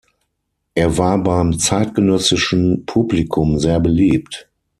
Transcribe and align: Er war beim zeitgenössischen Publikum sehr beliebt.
Er 0.73 0.97
war 0.97 1.19
beim 1.21 1.59
zeitgenössischen 1.59 2.87
Publikum 2.87 3.59
sehr 3.59 3.79
beliebt. 3.79 4.49